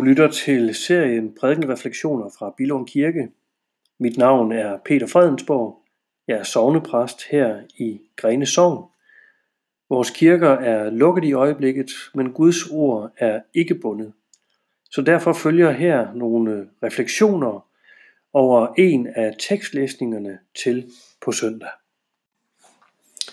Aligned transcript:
Du 0.00 0.04
lytter 0.04 0.30
til 0.30 0.74
serien 0.74 1.34
Prædikenreflektioner 1.34 2.30
fra 2.38 2.54
Bilund 2.56 2.86
Kirke. 2.86 3.28
Mit 3.98 4.16
navn 4.16 4.52
er 4.52 4.78
Peter 4.84 5.06
Fredensborg. 5.06 5.82
Jeg 6.28 6.38
er 6.38 6.42
sovnepræst 6.42 7.22
her 7.30 7.60
i 7.78 8.00
Grene 8.16 8.46
Sogn. 8.46 8.84
Vores 9.90 10.10
kirker 10.10 10.48
er 10.50 10.90
lukket 10.90 11.24
i 11.24 11.32
øjeblikket, 11.32 11.90
men 12.14 12.32
Guds 12.32 12.70
ord 12.70 13.12
er 13.18 13.40
ikke 13.54 13.74
bundet. 13.74 14.12
Så 14.90 15.02
derfor 15.02 15.32
følger 15.32 15.70
her 15.70 16.14
nogle 16.14 16.68
refleksioner 16.82 17.66
over 18.32 18.74
en 18.78 19.06
af 19.06 19.34
tekstlæsningerne 19.38 20.38
til 20.54 20.90
på 21.24 21.32
søndag. 21.32 21.70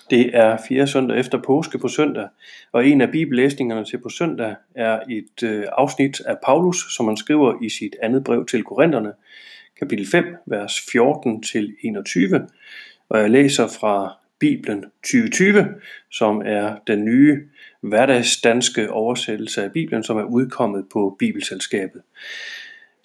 Det 0.09 0.38
er 0.38 0.57
fjerde 0.67 0.88
søndag 0.88 1.20
efter 1.20 1.41
påske 1.41 1.77
på 1.77 1.88
søndag, 1.88 2.27
og 2.71 2.88
en 2.88 3.02
af 3.02 3.11
bibellæsningerne 3.11 3.85
til 3.85 3.97
på 3.97 4.09
søndag 4.09 4.55
er 4.75 4.99
et 5.09 5.43
øh, 5.43 5.66
afsnit 5.71 6.21
af 6.21 6.35
Paulus, 6.45 6.95
som 6.95 7.07
han 7.07 7.17
skriver 7.17 7.63
i 7.63 7.70
sit 7.70 7.95
andet 8.02 8.23
brev 8.23 8.45
til 8.45 8.63
Korintherne, 8.63 9.11
kapitel 9.80 10.07
5, 10.07 10.25
vers 10.45 10.73
14 10.91 11.43
til 11.43 11.75
21. 11.83 12.47
Og 13.09 13.20
jeg 13.20 13.30
læser 13.30 13.67
fra 13.67 14.17
Bibelen 14.39 14.85
2020, 15.03 15.67
som 16.11 16.41
er 16.45 16.75
den 16.88 17.05
nye 17.05 17.44
hverdagsdanske 17.81 18.91
oversættelse 18.91 19.63
af 19.63 19.71
Bibelen, 19.71 20.03
som 20.03 20.17
er 20.17 20.23
udkommet 20.23 20.85
på 20.94 21.16
Bibelselskabet. 21.19 22.02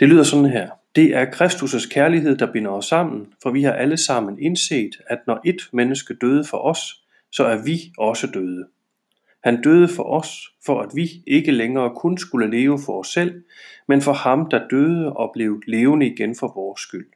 Det 0.00 0.08
lyder 0.08 0.22
sådan 0.22 0.46
her. 0.46 0.68
Det 0.96 1.14
er 1.14 1.24
Kristus' 1.24 1.88
kærlighed, 1.88 2.36
der 2.36 2.52
binder 2.52 2.70
os 2.70 2.86
sammen, 2.86 3.32
for 3.42 3.50
vi 3.50 3.62
har 3.62 3.72
alle 3.72 3.96
sammen 3.96 4.38
indset, 4.38 4.90
at 5.06 5.18
når 5.26 5.40
et 5.44 5.62
menneske 5.72 6.14
døde 6.14 6.44
for 6.44 6.58
os, 6.58 7.04
så 7.30 7.44
er 7.44 7.64
vi 7.64 7.92
også 7.98 8.26
døde. 8.34 8.66
Han 9.44 9.62
døde 9.62 9.88
for 9.88 10.02
os, 10.02 10.28
for 10.66 10.80
at 10.80 10.90
vi 10.94 11.10
ikke 11.26 11.52
længere 11.52 11.94
kun 11.96 12.18
skulle 12.18 12.50
leve 12.50 12.78
for 12.86 13.00
os 13.00 13.08
selv, 13.08 13.44
men 13.88 14.00
for 14.00 14.12
ham, 14.12 14.50
der 14.50 14.68
døde 14.68 15.12
og 15.12 15.30
blev 15.34 15.62
levende 15.66 16.06
igen 16.06 16.36
for 16.36 16.52
vores 16.54 16.80
skyld. 16.80 17.06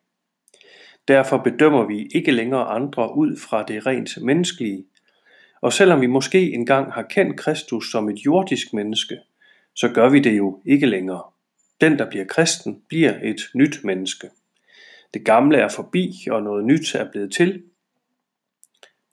Derfor 1.08 1.38
bedømmer 1.38 1.86
vi 1.86 2.08
ikke 2.14 2.32
længere 2.32 2.64
andre 2.64 3.16
ud 3.16 3.36
fra 3.36 3.62
det 3.62 3.86
rent 3.86 4.22
menneskelige, 4.22 4.84
og 5.60 5.72
selvom 5.72 6.00
vi 6.00 6.06
måske 6.06 6.52
engang 6.52 6.92
har 6.92 7.02
kendt 7.02 7.36
Kristus 7.36 7.90
som 7.90 8.08
et 8.08 8.18
jordisk 8.18 8.72
menneske, 8.72 9.18
så 9.74 9.88
gør 9.88 10.08
vi 10.08 10.20
det 10.20 10.36
jo 10.36 10.62
ikke 10.64 10.86
længere. 10.86 11.22
Den, 11.80 11.98
der 11.98 12.08
bliver 12.10 12.24
kristen, 12.24 12.82
bliver 12.88 13.14
et 13.22 13.40
nyt 13.54 13.84
menneske. 13.84 14.30
Det 15.14 15.24
gamle 15.24 15.58
er 15.58 15.68
forbi, 15.68 16.26
og 16.30 16.42
noget 16.42 16.64
nyt 16.64 16.94
er 16.94 17.10
blevet 17.10 17.32
til. 17.32 17.62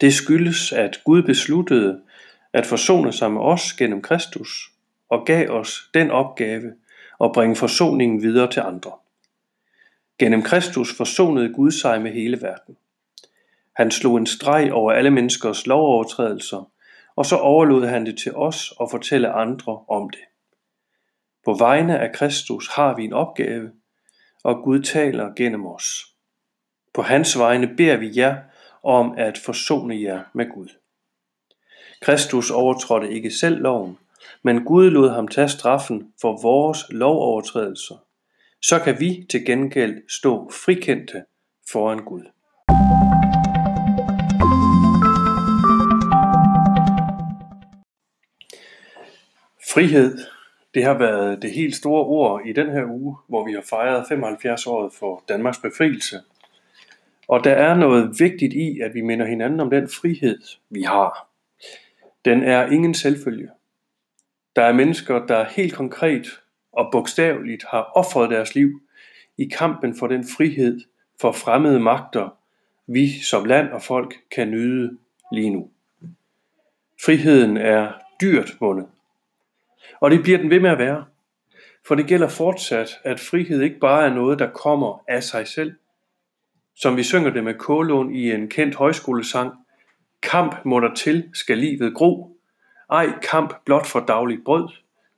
Det 0.01 0.13
skyldes, 0.13 0.71
at 0.71 1.01
Gud 1.03 1.23
besluttede 1.23 2.01
at 2.53 2.65
forsone 2.65 3.13
sig 3.13 3.31
med 3.31 3.41
os 3.41 3.73
gennem 3.73 4.01
Kristus, 4.01 4.71
og 5.09 5.25
gav 5.25 5.49
os 5.49 5.89
den 5.93 6.11
opgave 6.11 6.73
at 7.23 7.31
bringe 7.33 7.55
forsoningen 7.55 8.21
videre 8.21 8.51
til 8.51 8.59
andre. 8.59 8.91
Gennem 10.19 10.41
Kristus 10.41 10.97
forsonede 10.97 11.53
Gud 11.53 11.71
sig 11.71 12.01
med 12.01 12.11
hele 12.11 12.41
verden. 12.41 12.77
Han 13.75 13.91
slog 13.91 14.17
en 14.17 14.25
streg 14.25 14.73
over 14.73 14.91
alle 14.91 15.11
menneskers 15.11 15.67
lovovertrædelser, 15.67 16.71
og 17.15 17.25
så 17.25 17.37
overlod 17.37 17.85
han 17.85 18.05
det 18.05 18.17
til 18.17 18.35
os 18.35 18.73
at 18.81 18.87
fortælle 18.91 19.31
andre 19.31 19.79
om 19.87 20.09
det. 20.09 20.32
På 21.45 21.53
vegne 21.53 21.99
af 21.99 22.11
Kristus 22.13 22.67
har 22.67 22.95
vi 22.95 23.03
en 23.03 23.13
opgave, 23.13 23.71
og 24.43 24.63
Gud 24.63 24.79
taler 24.79 25.33
gennem 25.35 25.65
os. 25.65 26.05
På 26.93 27.01
hans 27.01 27.39
vegne 27.39 27.75
beder 27.77 27.97
vi 27.97 28.11
jer 28.15 28.37
om 28.83 29.13
at 29.17 29.37
forsone 29.37 30.01
jer 30.01 30.23
med 30.33 30.53
Gud. 30.53 30.67
Kristus 32.01 32.51
overtrådte 32.51 33.11
ikke 33.11 33.31
selv 33.31 33.61
loven, 33.61 33.97
men 34.43 34.63
Gud 34.63 34.89
lod 34.89 35.09
ham 35.09 35.27
tage 35.27 35.49
straffen 35.49 36.13
for 36.21 36.41
vores 36.41 36.79
lovovertrædelser. 36.89 37.95
Så 38.61 38.79
kan 38.79 38.99
vi 38.99 39.25
til 39.29 39.45
gengæld 39.45 40.09
stå 40.09 40.51
frikendte 40.51 41.23
foran 41.71 42.05
Gud. 42.05 42.23
Frihed 49.73 50.32
det 50.73 50.83
har 50.83 50.97
været 50.97 51.41
det 51.41 51.51
helt 51.51 51.75
store 51.75 52.05
ord 52.05 52.41
i 52.45 52.53
den 52.53 52.71
her 52.71 52.85
uge, 52.85 53.17
hvor 53.27 53.45
vi 53.45 53.53
har 53.53 53.61
fejret 53.69 54.05
75 54.07 54.67
år 54.67 54.89
for 54.99 55.23
Danmarks 55.29 55.57
befrielse. 55.57 56.19
Og 57.27 57.43
der 57.43 57.51
er 57.51 57.75
noget 57.75 58.15
vigtigt 58.19 58.53
i, 58.53 58.79
at 58.79 58.93
vi 58.93 59.01
minder 59.01 59.25
hinanden 59.25 59.59
om 59.59 59.69
den 59.69 59.89
frihed, 59.89 60.39
vi 60.69 60.81
har. 60.81 61.29
Den 62.25 62.43
er 62.43 62.65
ingen 62.65 62.93
selvfølge. 62.93 63.49
Der 64.55 64.63
er 64.63 64.73
mennesker, 64.73 65.25
der 65.25 65.45
helt 65.45 65.73
konkret 65.73 66.27
og 66.71 66.89
bogstaveligt 66.91 67.63
har 67.69 67.91
offret 67.95 68.29
deres 68.29 68.55
liv 68.55 68.81
i 69.37 69.45
kampen 69.45 69.95
for 69.95 70.07
den 70.07 70.25
frihed 70.37 70.81
for 71.21 71.31
fremmede 71.31 71.79
magter, 71.79 72.37
vi 72.87 73.21
som 73.21 73.45
land 73.45 73.69
og 73.69 73.81
folk 73.81 74.15
kan 74.31 74.51
nyde 74.51 74.97
lige 75.31 75.49
nu. 75.49 75.69
Friheden 77.05 77.57
er 77.57 77.91
dyrt 78.21 78.51
vundet. 78.59 78.87
Og 79.99 80.11
det 80.11 80.23
bliver 80.23 80.37
den 80.37 80.49
ved 80.49 80.59
med 80.59 80.69
at 80.69 80.77
være. 80.77 81.05
For 81.87 81.95
det 81.95 82.07
gælder 82.07 82.27
fortsat, 82.27 82.89
at 83.03 83.19
frihed 83.19 83.61
ikke 83.61 83.79
bare 83.79 84.05
er 84.05 84.13
noget, 84.13 84.39
der 84.39 84.49
kommer 84.49 85.03
af 85.07 85.23
sig 85.23 85.47
selv. 85.47 85.73
Som 86.75 86.97
vi 86.97 87.03
synger 87.03 87.29
det 87.29 87.43
med 87.43 87.53
Kålund 87.53 88.15
i 88.15 88.31
en 88.31 88.49
kendt 88.49 88.75
højskolesang. 88.75 89.53
Kamp 90.21 90.65
må 90.65 90.79
der 90.79 90.93
til, 90.93 91.29
skal 91.33 91.57
livet 91.57 91.95
gro. 91.95 92.37
Ej 92.91 93.19
kamp 93.21 93.53
blot 93.65 93.85
for 93.85 93.99
dagligt 93.99 94.43
brød, 94.45 94.69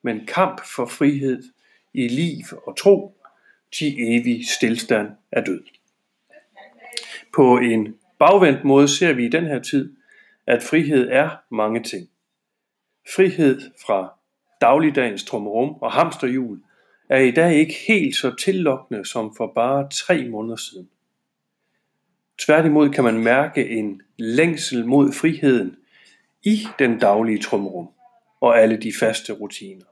men 0.02 0.26
kamp 0.26 0.62
for 0.76 0.86
frihed 0.86 1.44
i 1.94 2.08
liv 2.08 2.44
og 2.68 2.78
tro. 2.78 3.18
til 3.74 3.96
evig 3.98 4.48
stillstand 4.48 5.12
er 5.32 5.44
død. 5.44 5.64
På 7.36 7.58
en 7.58 7.96
bagvendt 8.20 8.64
måde 8.64 8.88
ser 8.88 9.14
vi 9.14 9.26
i 9.26 9.30
den 9.30 9.46
her 9.46 9.60
tid, 9.60 9.96
at 10.48 10.64
frihed 10.64 11.10
er 11.12 11.30
mange 11.52 11.84
ting. 11.84 12.10
Frihed 13.16 13.62
fra 13.86 14.15
dagligdagens 14.62 15.24
trummerum 15.24 15.70
og 15.82 15.92
hamsterhjul 15.92 16.60
er 17.10 17.20
i 17.20 17.32
dag 17.32 17.56
ikke 17.56 17.76
helt 17.88 18.16
så 18.16 18.36
tillokkende 18.36 19.06
som 19.06 19.36
for 19.38 19.52
bare 19.56 19.90
tre 19.90 20.30
måneder 20.30 20.56
siden. 20.56 20.90
Tværtimod 22.46 22.90
kan 22.90 23.04
man 23.04 23.24
mærke 23.24 23.70
en 23.70 24.02
længsel 24.18 24.86
mod 24.86 25.12
friheden 25.12 25.76
i 26.44 26.68
den 26.80 27.00
daglige 27.00 27.42
trummerum 27.42 27.90
og 28.42 28.62
alle 28.62 28.78
de 28.78 28.94
faste 29.00 29.34
rutiner. 29.34 29.86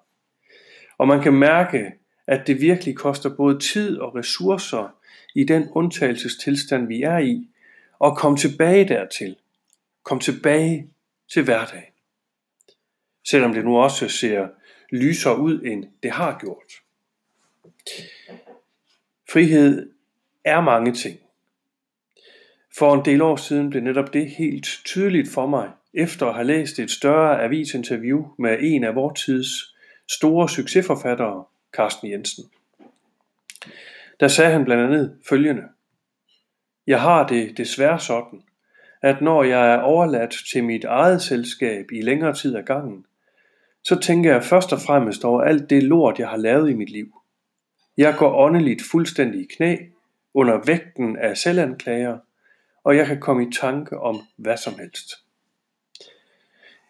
Og 0.97 1.07
man 1.07 1.22
kan 1.22 1.34
mærke, 1.34 1.94
at 2.28 2.47
det 2.47 2.62
virkelig 2.62 2.95
koster 2.95 3.35
både 3.35 3.59
tid 3.59 3.97
og 3.97 4.16
ressourcer 4.16 4.95
i 5.35 5.44
den 5.44 5.69
undtagelsestilstand, 5.72 6.88
vi 6.88 7.01
er 7.01 7.18
i, 7.18 7.50
at 8.03 8.16
komme 8.18 8.38
tilbage 8.38 8.88
dertil. 8.88 9.35
Kom 10.03 10.19
tilbage 10.19 10.90
til 11.34 11.44
hverdagen 11.44 11.92
selvom 13.29 13.53
det 13.53 13.66
nu 13.66 13.78
også 13.78 14.09
ser 14.09 14.47
lysere 14.91 15.39
ud, 15.39 15.61
end 15.61 15.85
det 16.03 16.11
har 16.11 16.38
gjort. 16.39 16.73
Frihed 19.31 19.89
er 20.45 20.61
mange 20.61 20.94
ting. 20.94 21.19
For 22.78 22.94
en 22.94 23.06
del 23.06 23.22
år 23.22 23.35
siden 23.35 23.69
blev 23.69 23.83
netop 23.83 24.13
det 24.13 24.29
helt 24.29 24.67
tydeligt 24.85 25.29
for 25.29 25.47
mig, 25.47 25.72
efter 25.94 26.25
at 26.25 26.33
have 26.35 26.47
læst 26.47 26.79
et 26.79 26.91
større 26.91 27.44
avisinterview 27.44 28.25
med 28.39 28.57
en 28.62 28.83
af 28.83 28.95
vores 28.95 29.23
tids 29.25 29.75
store 30.12 30.50
succesforfattere, 30.50 31.44
Carsten 31.74 32.12
Jensen. 32.12 32.44
Der 34.19 34.27
sagde 34.27 34.51
han 34.51 34.65
blandt 34.65 34.83
andet 34.83 35.18
følgende. 35.30 35.63
Jeg 36.88 37.01
har 37.01 37.27
det 37.27 37.57
desværre 37.57 38.00
sådan, 38.00 38.42
at 39.01 39.21
når 39.21 39.44
jeg 39.44 39.74
er 39.74 39.80
overladt 39.80 40.36
til 40.51 40.63
mit 40.63 40.83
eget 40.83 41.21
selskab 41.21 41.92
i 41.92 42.01
længere 42.01 42.33
tid 42.33 42.56
ad 42.56 42.63
gangen, 42.63 43.06
så 43.83 44.00
tænker 44.00 44.31
jeg 44.31 44.44
først 44.44 44.74
og 44.74 44.81
fremmest 44.81 45.25
over 45.25 45.41
alt 45.41 45.69
det 45.69 45.83
lort, 45.83 46.19
jeg 46.19 46.30
har 46.30 46.38
lavet 46.38 46.69
i 46.69 46.74
mit 46.74 46.89
liv. 46.89 47.07
Jeg 47.97 48.15
går 48.18 48.35
åndeligt 48.35 48.81
fuldstændig 48.91 49.41
i 49.41 49.47
knæ, 49.56 49.77
under 50.33 50.62
vægten 50.65 51.18
af 51.18 51.38
selvanklager, 51.38 52.18
og 52.83 52.97
jeg 52.97 53.07
kan 53.07 53.19
komme 53.19 53.47
i 53.47 53.51
tanke 53.51 54.00
om 54.00 54.21
hvad 54.38 54.57
som 54.57 54.74
helst. 54.80 55.12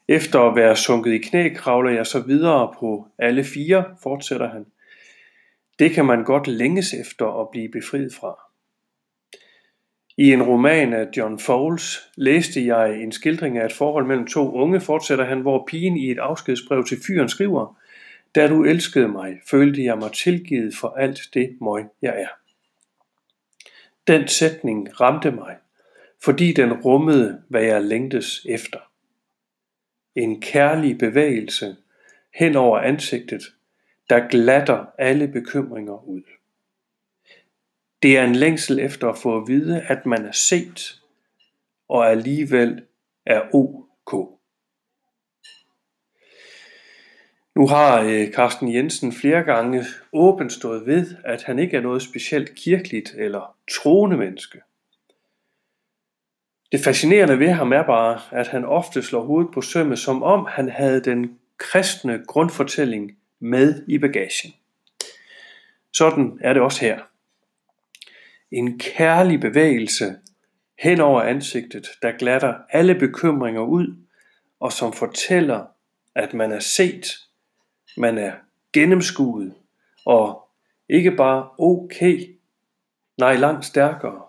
Efter 0.07 0.39
at 0.39 0.55
være 0.55 0.75
sunket 0.75 1.11
i 1.11 1.17
knæ, 1.17 1.53
kravler 1.53 1.91
jeg 1.91 2.07
så 2.07 2.19
videre 2.19 2.73
på 2.79 3.07
alle 3.17 3.43
fire, 3.43 3.85
fortsætter 4.03 4.49
han. 4.49 4.65
Det 5.79 5.91
kan 5.91 6.05
man 6.05 6.23
godt 6.23 6.47
længes 6.47 6.93
efter 6.93 7.41
at 7.41 7.49
blive 7.51 7.69
befriet 7.69 8.13
fra. 8.13 8.52
I 10.17 10.33
en 10.33 10.43
roman 10.43 10.93
af 10.93 11.07
John 11.17 11.39
Fowles 11.39 12.09
læste 12.15 12.65
jeg 12.65 13.01
en 13.01 13.11
skildring 13.11 13.57
af 13.57 13.65
et 13.65 13.73
forhold 13.73 14.05
mellem 14.05 14.27
to 14.27 14.51
unge, 14.51 14.81
fortsætter 14.81 15.25
han, 15.25 15.41
hvor 15.41 15.65
pigen 15.67 15.97
i 15.97 16.11
et 16.11 16.19
afskedsbrev 16.19 16.85
til 16.85 16.97
fyren 17.07 17.29
skriver, 17.29 17.77
Da 18.35 18.47
du 18.47 18.63
elskede 18.63 19.07
mig, 19.07 19.39
følte 19.49 19.83
jeg 19.83 19.97
mig 19.97 20.11
tilgivet 20.11 20.75
for 20.75 20.89
alt 20.97 21.19
det 21.33 21.57
møg, 21.61 21.85
jeg 22.01 22.21
er. 22.21 22.27
Den 24.07 24.27
sætning 24.27 25.01
ramte 25.01 25.31
mig, 25.31 25.57
fordi 26.23 26.53
den 26.53 26.73
rummede, 26.73 27.41
hvad 27.49 27.63
jeg 27.63 27.83
længtes 27.83 28.45
efter. 28.49 28.79
En 30.15 30.41
kærlig 30.41 30.97
bevægelse 30.97 31.75
hen 32.35 32.55
over 32.55 32.79
ansigtet, 32.79 33.43
der 34.09 34.27
glatter 34.27 34.85
alle 34.97 35.27
bekymringer 35.27 36.07
ud. 36.07 36.21
Det 38.03 38.17
er 38.17 38.23
en 38.23 38.35
længsel 38.35 38.79
efter 38.79 39.09
at 39.09 39.17
få 39.17 39.37
at 39.37 39.47
vide, 39.47 39.81
at 39.81 40.05
man 40.05 40.25
er 40.25 40.31
set, 40.31 41.01
og 41.89 42.11
alligevel 42.11 42.83
er 43.25 43.41
ok. 43.53 44.39
Nu 47.55 47.67
har 47.67 48.01
øh, 48.01 48.31
Carsten 48.31 48.73
Jensen 48.73 49.13
flere 49.13 49.43
gange 49.43 49.85
åbent 50.13 50.51
stået 50.51 50.85
ved, 50.85 51.15
at 51.25 51.43
han 51.43 51.59
ikke 51.59 51.77
er 51.77 51.81
noget 51.81 52.01
specielt 52.01 52.55
kirkeligt 52.55 53.13
eller 53.17 53.55
troende 53.71 54.17
menneske. 54.17 54.61
Det 56.71 56.79
fascinerende 56.83 57.39
ved 57.39 57.49
ham 57.49 57.73
er 57.73 57.83
bare, 57.83 58.21
at 58.31 58.47
han 58.47 58.65
ofte 58.65 59.03
slår 59.03 59.23
hovedet 59.23 59.53
på 59.53 59.61
sømmet, 59.61 59.99
som 59.99 60.23
om 60.23 60.47
han 60.49 60.69
havde 60.69 61.03
den 61.03 61.39
kristne 61.57 62.23
grundfortælling 62.27 63.17
med 63.39 63.83
i 63.87 63.97
bagagen. 63.97 64.53
Sådan 65.93 66.39
er 66.41 66.53
det 66.53 66.61
også 66.61 66.81
her. 66.81 67.12
En 68.53 68.79
kærlig 68.79 69.39
bevægelse 69.39 70.15
hen 70.79 70.99
over 70.99 71.21
ansigtet, 71.21 71.87
der 72.01 72.11
glatter 72.17 72.55
alle 72.69 72.95
bekymringer 72.95 73.61
ud, 73.61 73.97
og 74.59 74.71
som 74.71 74.93
fortæller, 74.93 75.65
at 76.15 76.33
man 76.33 76.51
er 76.51 76.59
set, 76.59 77.05
man 77.97 78.17
er 78.17 78.33
gennemskuet, 78.73 79.53
og 80.05 80.49
ikke 80.89 81.11
bare 81.11 81.49
okay, 81.57 82.37
nej 83.17 83.35
langt 83.35 83.65
stærkere, 83.65 84.21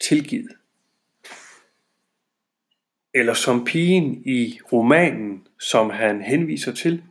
tilgivet. 0.00 0.52
Eller 3.14 3.34
som 3.34 3.64
pigen 3.64 4.22
i 4.26 4.58
romanen, 4.72 5.46
som 5.60 5.90
han 5.90 6.22
henviser 6.22 6.72
til, 6.72 7.02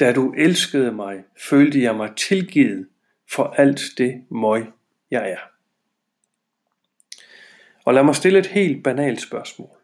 da 0.00 0.12
du 0.12 0.32
elskede 0.32 0.92
mig, 0.92 1.24
følte 1.50 1.82
jeg 1.82 1.96
mig 1.96 2.16
tilgivet 2.16 2.88
for 3.34 3.44
alt 3.44 3.80
det 3.98 4.24
møg, 4.30 4.66
jeg 5.12 5.30
er. 5.30 5.38
Og 7.84 7.94
lad 7.94 8.04
mig 8.04 8.16
stille 8.16 8.38
et 8.38 8.46
helt 8.46 8.84
banalt 8.84 9.20
spørgsmål. 9.20 9.76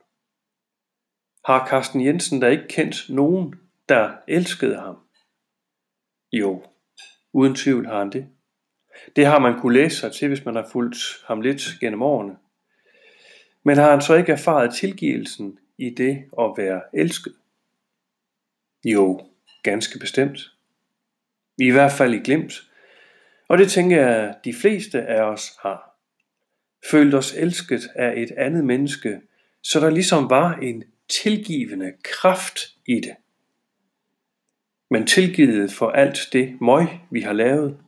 Har 1.45 1.67
Carsten 1.69 2.05
Jensen 2.05 2.41
da 2.41 2.47
ikke 2.47 2.69
kendt 2.69 2.97
nogen, 3.09 3.55
der 3.89 4.17
elskede 4.29 4.81
ham? 4.81 4.97
Jo, 6.33 6.65
uden 7.33 7.55
tvivl 7.55 7.87
har 7.87 7.99
han 7.99 8.13
det. 8.13 8.29
Det 9.17 9.27
har 9.27 9.39
man 9.39 9.61
kunne 9.61 9.75
læse 9.75 9.97
sig 9.97 10.13
til, 10.13 10.29
hvis 10.29 10.45
man 10.45 10.55
har 10.55 10.69
fulgt 10.73 10.99
ham 11.27 11.41
lidt 11.41 11.63
gennem 11.81 12.03
årene. 12.03 12.37
Men 13.63 13.77
har 13.77 13.91
han 13.91 14.01
så 14.01 14.15
ikke 14.15 14.33
erfaret 14.33 14.75
tilgivelsen 14.75 15.59
i 15.79 15.91
det 15.91 16.25
at 16.39 16.55
være 16.57 16.83
elsket? 16.95 17.35
Jo, 18.85 19.27
ganske 19.63 19.99
bestemt. 19.99 20.39
I 21.59 21.71
hvert 21.71 21.93
fald 21.93 22.15
i 22.15 22.19
glimt. 22.19 22.68
Og 23.49 23.59
det 23.59 23.71
tænker 23.71 23.97
jeg, 23.97 24.29
at 24.29 24.45
de 24.45 24.55
fleste 24.55 25.03
af 25.03 25.23
os 25.23 25.53
har. 25.63 25.99
Følt 26.91 27.15
os 27.15 27.35
elsket 27.35 27.89
af 27.95 28.15
et 28.17 28.31
andet 28.31 28.65
menneske, 28.65 29.21
så 29.63 29.81
der 29.81 29.91
ligesom 29.91 30.31
var 30.31 30.55
en 30.55 30.85
tilgivende 31.09 31.93
kraft 32.03 32.61
i 32.87 32.95
det. 32.95 33.17
Men 34.91 35.07
tilgivet 35.07 35.73
for 35.73 35.91
alt 35.91 36.19
det 36.33 36.61
møg, 36.61 36.87
vi 37.11 37.21
har 37.21 37.33
lavet. 37.33 37.79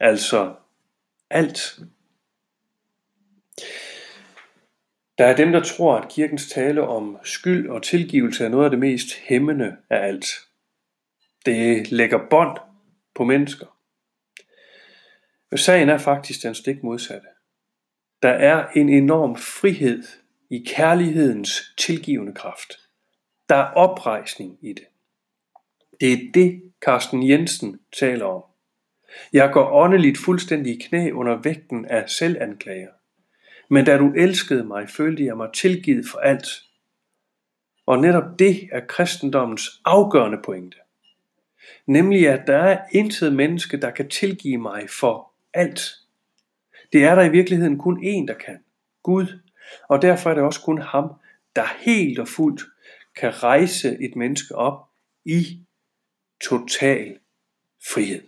Altså 0.00 0.54
alt. 1.30 1.78
Der 5.18 5.26
er 5.26 5.36
dem, 5.36 5.52
der 5.52 5.62
tror, 5.62 5.96
at 5.96 6.08
kirkens 6.08 6.50
tale 6.50 6.82
om 6.82 7.18
skyld 7.24 7.68
og 7.68 7.82
tilgivelse 7.82 8.44
er 8.44 8.48
noget 8.48 8.64
af 8.64 8.70
det 8.70 8.78
mest 8.78 9.14
hæmmende 9.14 9.76
af 9.90 10.08
alt. 10.08 10.26
Det 11.46 11.92
lægger 11.92 12.28
bånd 12.30 12.58
på 13.14 13.24
mennesker. 13.24 13.77
Men 15.50 15.58
sagen 15.58 15.88
er 15.88 15.98
faktisk 15.98 16.42
den 16.42 16.54
stik 16.54 16.82
modsatte. 16.82 17.28
Der 18.22 18.30
er 18.30 18.68
en 18.68 18.88
enorm 18.88 19.36
frihed 19.36 20.02
i 20.50 20.64
kærlighedens 20.66 21.74
tilgivende 21.78 22.34
kraft. 22.34 22.72
Der 23.48 23.54
er 23.54 23.72
oprejsning 23.72 24.58
i 24.62 24.72
det. 24.72 24.84
Det 26.00 26.12
er 26.12 26.18
det, 26.34 26.62
Carsten 26.80 27.28
Jensen 27.28 27.80
taler 27.98 28.24
om. 28.24 28.42
Jeg 29.32 29.50
går 29.52 29.72
åndeligt 29.72 30.18
fuldstændig 30.18 30.74
i 30.74 30.82
knæ 30.88 31.10
under 31.10 31.36
vægten 31.36 31.84
af 31.84 32.10
selvanklager. 32.10 32.90
Men 33.70 33.84
da 33.84 33.98
du 33.98 34.12
elskede 34.12 34.64
mig, 34.64 34.88
følte 34.88 35.24
jeg 35.24 35.36
mig 35.36 35.48
tilgivet 35.54 36.04
for 36.10 36.18
alt. 36.18 36.48
Og 37.86 37.98
netop 37.98 38.38
det 38.38 38.68
er 38.72 38.80
kristendommens 38.88 39.80
afgørende 39.84 40.38
pointe. 40.44 40.76
Nemlig 41.86 42.28
at 42.28 42.46
der 42.46 42.56
er 42.56 42.84
intet 42.92 43.32
menneske, 43.32 43.76
der 43.76 43.90
kan 43.90 44.08
tilgive 44.08 44.58
mig 44.58 44.90
for 45.00 45.27
alt. 45.54 45.80
Det 46.92 47.04
er 47.04 47.14
der 47.14 47.22
i 47.22 47.30
virkeligheden 47.30 47.78
kun 47.78 48.04
én, 48.04 48.26
der 48.26 48.34
kan. 48.34 48.64
Gud. 49.02 49.40
Og 49.88 50.02
derfor 50.02 50.30
er 50.30 50.34
det 50.34 50.42
også 50.42 50.60
kun 50.60 50.78
ham, 50.80 51.12
der 51.56 51.64
helt 51.78 52.18
og 52.18 52.28
fuldt 52.28 52.62
kan 53.16 53.42
rejse 53.42 53.96
et 54.00 54.16
menneske 54.16 54.54
op 54.54 54.88
i 55.24 55.60
total 56.48 57.18
frihed. 57.92 58.22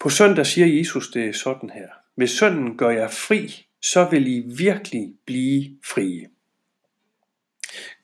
På 0.00 0.08
søndag 0.08 0.46
siger 0.46 0.66
Jesus 0.66 1.10
det 1.10 1.36
sådan 1.36 1.70
her. 1.70 1.88
Hvis 2.14 2.30
sønnen 2.30 2.76
gør 2.76 2.90
jer 2.90 3.08
fri, 3.08 3.66
så 3.82 4.08
vil 4.10 4.26
I 4.26 4.42
virkelig 4.56 5.14
blive 5.26 5.78
frie. 5.84 6.30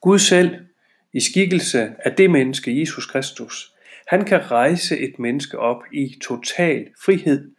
Gud 0.01 0.19
selv, 0.19 0.65
i 1.13 1.19
skikkelse 1.19 1.95
af 1.99 2.15
det 2.15 2.31
menneske, 2.31 2.79
Jesus 2.79 3.05
Kristus, 3.05 3.73
han 4.07 4.25
kan 4.25 4.51
rejse 4.51 4.99
et 4.99 5.19
menneske 5.19 5.59
op 5.59 5.83
i 5.93 6.19
total 6.21 6.89
frihed, 7.05 7.51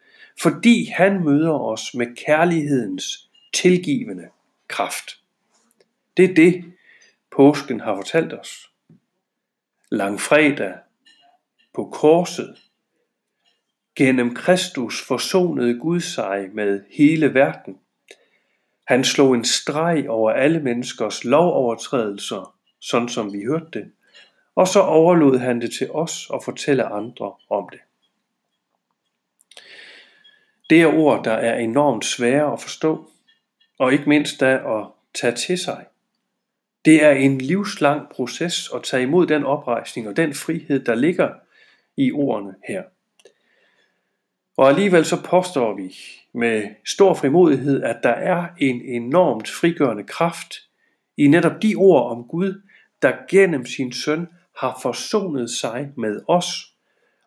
fordi 0.43 0.85
han 0.85 1.25
møder 1.25 1.53
os 1.53 1.95
med 1.95 2.17
kærlighedens 2.27 3.31
tilgivende 3.53 4.29
kraft. 4.69 5.11
Det 6.17 6.31
er 6.31 6.35
det, 6.35 6.65
påsken 7.37 7.81
har 7.81 7.95
fortalt 7.95 8.33
os. 8.33 8.71
Langfredag 9.91 10.75
på 11.75 11.89
korset 11.93 12.57
Gennem 13.97 14.35
Kristus 14.35 15.07
forsonede 15.07 15.79
Gud 15.79 16.01
sig 16.01 16.51
med 16.53 16.81
hele 16.91 17.35
verden. 17.35 17.77
Han 18.87 19.05
slog 19.05 19.35
en 19.35 19.45
streg 19.45 20.09
over 20.09 20.31
alle 20.31 20.61
menneskers 20.61 21.25
lovovertrædelser, 21.25 22.57
sådan 22.81 23.09
som 23.09 23.33
vi 23.33 23.45
hørte 23.45 23.71
det, 23.73 23.93
og 24.59 24.69
så 24.69 24.81
overlod 24.81 25.39
han 25.39 25.61
det 25.61 25.73
til 25.79 25.91
os 25.91 26.31
at 26.35 26.45
fortælle 26.45 26.85
andre 26.85 27.33
om 27.51 27.69
det. 27.73 27.81
Det 30.71 30.83
er 30.83 30.87
ord, 30.87 31.25
der 31.25 31.33
er 31.33 31.59
enormt 31.59 32.05
svære 32.05 32.53
at 32.53 32.61
forstå, 32.61 33.11
og 33.79 33.93
ikke 33.93 34.09
mindst 34.09 34.41
da 34.41 34.79
at 34.79 34.87
tage 35.15 35.35
til 35.35 35.59
sig. 35.59 35.87
Det 36.85 37.05
er 37.05 37.11
en 37.11 37.39
livslang 37.39 38.09
proces 38.09 38.71
at 38.75 38.83
tage 38.83 39.03
imod 39.03 39.27
den 39.27 39.45
oprejsning 39.45 40.09
og 40.09 40.17
den 40.17 40.35
frihed, 40.35 40.85
der 40.85 40.95
ligger 40.95 41.31
i 41.97 42.13
ordene 42.13 42.55
her. 42.69 42.83
Og 44.57 44.69
alligevel 44.69 45.05
så 45.05 45.23
påstår 45.23 45.75
vi 45.75 45.97
med 46.33 46.69
stor 46.85 47.15
frimodighed, 47.15 47.83
at 47.83 47.97
der 48.03 48.11
er 48.13 48.49
en 48.59 48.81
enormt 48.81 49.49
frigørende 49.49 50.05
kraft 50.05 50.55
i 51.17 51.27
netop 51.27 51.63
de 51.63 51.75
ord 51.75 52.11
om 52.11 52.25
Gud, 52.25 52.63
der 53.03 53.13
gennem 53.29 53.67
sin 53.67 53.93
søn 53.93 54.29
har 54.59 54.79
forsonet 54.83 55.51
sig 55.51 55.93
med 55.97 56.21
os 56.29 56.75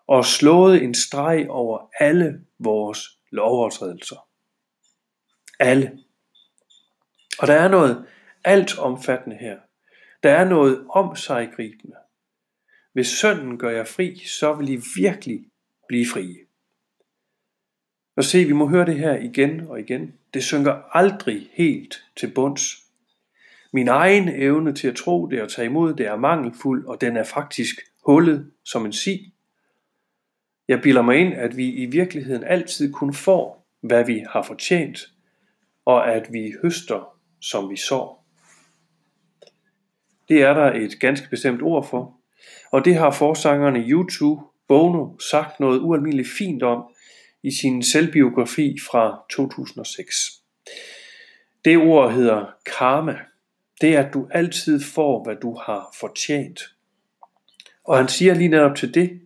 og 0.07 0.25
slået 0.25 0.83
en 0.83 0.93
streg 0.93 1.49
over 1.49 1.89
alle 1.99 2.41
vores 2.59 3.19
lovovertrædelser. 3.31 4.27
Alle. 5.59 5.99
Og 7.39 7.47
der 7.47 7.53
er 7.53 7.67
noget 7.67 8.05
alt 8.43 8.79
omfattende 8.79 9.35
her. 9.35 9.57
Der 10.23 10.31
er 10.31 10.45
noget 10.45 10.85
om 10.89 11.15
sig 11.15 11.51
gribende. 11.55 11.95
Hvis 12.93 13.07
sønnen 13.07 13.57
gør 13.57 13.69
jer 13.69 13.85
fri, 13.85 14.21
så 14.25 14.53
vil 14.53 14.69
I 14.69 14.81
virkelig 14.95 15.45
blive 15.87 16.05
frie. 16.13 16.37
Og 18.15 18.23
se, 18.23 18.45
vi 18.45 18.53
må 18.53 18.67
høre 18.67 18.85
det 18.85 18.99
her 18.99 19.15
igen 19.15 19.67
og 19.67 19.79
igen. 19.79 20.13
Det 20.33 20.43
synker 20.43 20.97
aldrig 20.97 21.49
helt 21.53 22.03
til 22.15 22.33
bunds. 22.33 22.90
Min 23.73 23.87
egen 23.87 24.29
evne 24.29 24.73
til 24.73 24.87
at 24.87 24.95
tro 24.95 25.27
det 25.27 25.41
og 25.41 25.51
tage 25.51 25.65
imod 25.65 25.93
det 25.93 26.05
er 26.05 26.15
mangelfuld, 26.15 26.85
og 26.85 27.01
den 27.01 27.17
er 27.17 27.23
faktisk 27.23 27.75
hullet 28.05 28.51
som 28.65 28.85
en 28.85 28.93
si. 28.93 29.33
Jeg 30.67 30.81
bilder 30.81 31.01
mig 31.01 31.17
ind, 31.17 31.33
at 31.33 31.57
vi 31.57 31.71
i 31.71 31.85
virkeligheden 31.85 32.43
altid 32.43 32.93
kun 32.93 33.13
får, 33.13 33.67
hvad 33.81 34.05
vi 34.05 34.23
har 34.29 34.43
fortjent, 34.43 34.99
og 35.85 36.13
at 36.13 36.27
vi 36.31 36.53
høster, 36.61 37.17
som 37.41 37.69
vi 37.69 37.75
sår. 37.75 38.27
Det 40.29 40.41
er 40.41 40.53
der 40.53 40.73
et 40.73 40.99
ganske 40.99 41.29
bestemt 41.29 41.61
ord 41.61 41.87
for, 41.87 42.17
og 42.71 42.85
det 42.85 42.95
har 42.95 43.11
forsangerne 43.11 43.79
YouTube 43.79 44.41
Bono 44.67 45.19
sagt 45.31 45.59
noget 45.59 45.79
ualmindeligt 45.79 46.29
fint 46.37 46.63
om 46.63 46.83
i 47.43 47.51
sin 47.51 47.83
selvbiografi 47.83 48.75
fra 48.91 49.25
2006. 49.29 50.15
Det 51.65 51.77
ord 51.77 52.13
hedder 52.13 52.45
karma. 52.77 53.19
Det 53.81 53.95
er, 53.95 54.03
at 54.03 54.13
du 54.13 54.27
altid 54.31 54.81
får, 54.81 55.23
hvad 55.23 55.35
du 55.35 55.55
har 55.55 55.95
fortjent. 55.99 56.75
Og 57.83 57.97
han 57.97 58.07
siger 58.07 58.33
lige 58.33 58.49
netop 58.49 58.75
til 58.75 58.93
det 58.93 59.21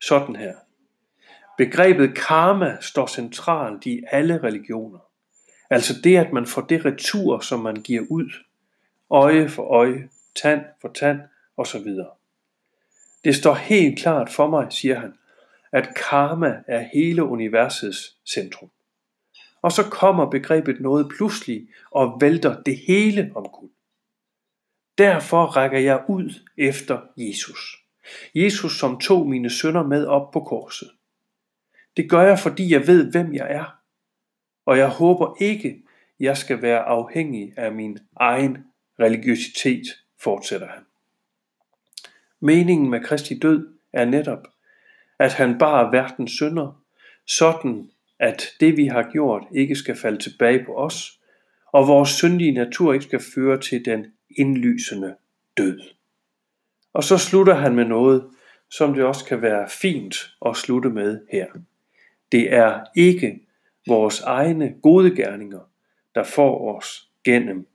sådan 0.00 0.36
her. 0.36 0.54
Begrebet 1.58 2.14
karma 2.14 2.76
står 2.80 3.06
centralt 3.06 3.86
i 3.86 4.02
alle 4.10 4.42
religioner. 4.42 4.98
Altså 5.70 5.94
det, 6.04 6.16
at 6.16 6.32
man 6.32 6.46
får 6.46 6.62
det 6.62 6.84
retur, 6.84 7.40
som 7.40 7.60
man 7.60 7.76
giver 7.76 8.02
ud. 8.10 8.30
Øje 9.10 9.48
for 9.48 9.62
øje, 9.62 10.08
tand 10.34 10.64
for 10.80 10.88
tand 10.88 11.20
osv. 11.56 11.86
Det 13.24 13.36
står 13.36 13.54
helt 13.54 13.98
klart 13.98 14.30
for 14.30 14.50
mig, 14.50 14.66
siger 14.72 15.00
han, 15.00 15.14
at 15.72 15.88
karma 16.10 16.62
er 16.66 16.88
hele 16.94 17.24
universets 17.24 18.16
centrum. 18.32 18.70
Og 19.62 19.72
så 19.72 19.82
kommer 19.82 20.30
begrebet 20.30 20.80
noget 20.80 21.08
pludselig 21.16 21.68
og 21.90 22.18
vælter 22.20 22.62
det 22.62 22.76
hele 22.86 23.32
omkuld. 23.34 23.70
Derfor 24.98 25.44
rækker 25.44 25.78
jeg 25.78 26.04
ud 26.08 26.34
efter 26.56 27.00
Jesus. 27.16 27.76
Jesus, 28.34 28.78
som 28.78 29.00
tog 29.00 29.28
mine 29.28 29.50
sønder 29.50 29.82
med 29.86 30.06
op 30.06 30.30
på 30.30 30.40
korset. 30.40 30.90
Det 31.96 32.10
gør 32.10 32.22
jeg, 32.22 32.38
fordi 32.38 32.72
jeg 32.72 32.86
ved, 32.86 33.10
hvem 33.10 33.34
jeg 33.34 33.46
er. 33.50 33.76
Og 34.66 34.78
jeg 34.78 34.88
håber 34.88 35.36
ikke, 35.40 35.82
jeg 36.20 36.36
skal 36.36 36.62
være 36.62 36.78
afhængig 36.78 37.52
af 37.56 37.72
min 37.72 37.98
egen 38.16 38.58
religiøsitet, 39.00 39.86
fortsætter 40.18 40.66
han. 40.66 40.82
Meningen 42.40 42.90
med 42.90 43.04
Kristi 43.04 43.38
død 43.38 43.68
er 43.92 44.04
netop, 44.04 44.46
at 45.18 45.34
han 45.34 45.58
bar 45.58 45.90
verdens 45.90 46.32
synder, 46.32 46.82
sådan 47.26 47.90
at 48.18 48.42
det 48.60 48.76
vi 48.76 48.86
har 48.86 49.10
gjort 49.12 49.42
ikke 49.54 49.76
skal 49.76 49.96
falde 49.96 50.18
tilbage 50.18 50.64
på 50.64 50.74
os, 50.74 51.20
og 51.72 51.88
vores 51.88 52.08
syndige 52.08 52.52
natur 52.52 52.92
ikke 52.92 53.04
skal 53.04 53.22
føre 53.34 53.60
til 53.60 53.84
den 53.84 54.06
indlysende 54.36 55.16
død. 55.56 55.80
Og 56.92 57.04
så 57.04 57.18
slutter 57.18 57.54
han 57.54 57.74
med 57.74 57.84
noget, 57.84 58.30
som 58.70 58.94
det 58.94 59.04
også 59.04 59.24
kan 59.24 59.42
være 59.42 59.68
fint 59.68 60.16
at 60.46 60.56
slutte 60.56 60.90
med 60.90 61.20
her. 61.32 61.46
Det 62.32 62.52
er 62.52 62.84
ikke 62.96 63.40
vores 63.86 64.20
egne 64.20 64.74
gode 64.82 65.16
gerninger, 65.16 65.60
der 66.14 66.24
får 66.24 66.76
os 66.76 67.08
gennem 67.24 67.66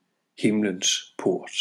himlens 0.42 1.16
port. 1.18 1.52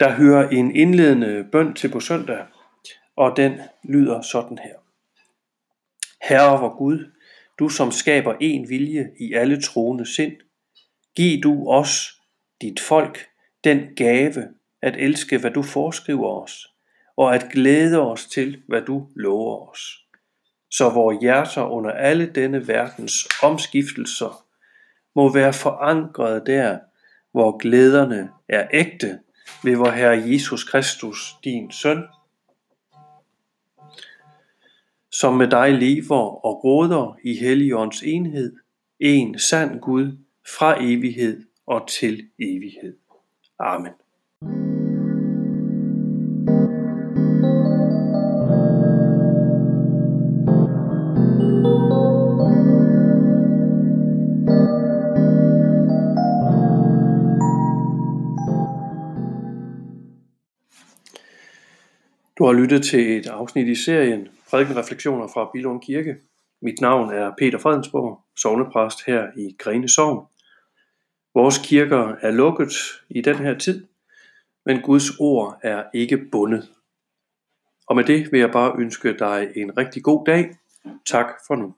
Der 0.00 0.12
hører 0.12 0.48
en 0.48 0.76
indledende 0.76 1.48
bøn 1.52 1.74
til 1.74 1.90
på 1.90 2.00
søndag, 2.00 2.46
og 3.16 3.36
den 3.36 3.60
lyder 3.84 4.20
sådan 4.20 4.58
her. 4.58 4.74
Herre 6.28 6.60
vor 6.60 6.76
Gud, 6.76 7.10
du 7.58 7.68
som 7.68 7.90
skaber 7.90 8.34
en 8.40 8.68
vilje 8.68 9.10
i 9.20 9.32
alle 9.32 9.60
troende 9.60 10.14
sind, 10.14 10.36
giv 11.16 11.42
du 11.42 11.68
os, 11.68 12.20
dit 12.64 12.80
folk, 12.80 13.18
den 13.64 13.94
gave 13.96 14.48
at 14.82 14.96
elske, 14.98 15.38
hvad 15.38 15.50
du 15.50 15.62
foreskriver 15.62 16.42
os, 16.42 16.66
og 17.16 17.34
at 17.34 17.48
glæde 17.52 18.00
os 18.00 18.26
til, 18.26 18.62
hvad 18.68 18.82
du 18.82 19.08
lover 19.16 19.70
os. 19.70 19.80
Så 20.70 20.90
vores 20.90 21.18
hjerter 21.20 21.62
under 21.62 21.90
alle 21.90 22.26
denne 22.26 22.68
verdens 22.68 23.28
omskiftelser 23.42 24.46
må 25.16 25.32
være 25.32 25.52
forankret 25.52 26.46
der, 26.46 26.78
hvor 27.32 27.58
glæderne 27.58 28.30
er 28.48 28.68
ægte 28.72 29.18
ved 29.64 29.76
vor 29.76 29.90
Herre 29.90 30.22
Jesus 30.26 30.64
Kristus, 30.64 31.36
din 31.44 31.72
søn, 31.72 32.02
som 35.12 35.34
med 35.34 35.48
dig 35.48 35.72
lever 35.72 36.46
og 36.46 36.64
råder 36.64 37.18
i 37.24 37.36
Helligåndens 37.36 38.02
enhed, 38.02 38.56
en 39.00 39.38
sand 39.38 39.80
Gud, 39.80 40.18
fra 40.58 40.82
evighed 40.82 41.44
og 41.66 41.88
til 41.88 42.28
evighed. 42.38 42.96
Amen. 43.58 43.92
Du 62.38 62.44
har 62.44 62.52
lyttet 62.52 62.84
til 62.84 63.18
et 63.18 63.26
afsnit 63.26 63.68
i 63.68 63.74
serien 63.74 64.28
Prædikenreflektioner 64.50 65.26
fra 65.26 65.50
Bilund 65.52 65.80
Kirke. 65.80 66.16
Mit 66.62 66.80
navn 66.80 67.12
er 67.12 67.32
Peter 67.38 67.58
Fredensborg, 67.58 68.20
sovnepræst 68.36 69.06
her 69.06 69.26
i 69.36 69.56
Grene 69.58 69.88
Sogn. 69.88 70.26
Vores 71.34 71.58
kirker 71.58 72.16
er 72.20 72.30
lukket 72.30 72.72
i 73.08 73.20
den 73.20 73.36
her 73.36 73.58
tid, 73.58 73.86
men 74.66 74.80
Guds 74.82 75.04
ord 75.20 75.58
er 75.62 75.84
ikke 75.94 76.16
bundet. 76.32 76.68
Og 77.86 77.96
med 77.96 78.04
det 78.04 78.32
vil 78.32 78.40
jeg 78.40 78.50
bare 78.52 78.74
ønske 78.78 79.18
dig 79.18 79.52
en 79.56 79.78
rigtig 79.78 80.02
god 80.02 80.24
dag. 80.26 80.56
Tak 81.06 81.26
for 81.46 81.54
nu. 81.56 81.74